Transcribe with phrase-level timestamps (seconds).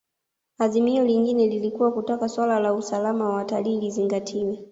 [0.57, 4.59] Azimio lingine lilikuwa kutaka suala la usalama wa watalii lizingatiwe